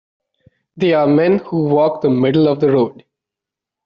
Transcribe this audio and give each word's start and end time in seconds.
They 0.77 0.93
are 0.95 1.05
men 1.05 1.37
who 1.37 1.65
walk 1.65 2.01
the 2.01 2.09
middle 2.09 2.47
of 2.47 2.59
the 2.59 2.71
road. 2.71 3.05